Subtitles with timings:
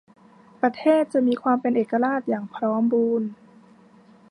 [0.61, 3.27] ประเทศจะมีความเป็นเอกราชอย่างพร้อมบูรณ์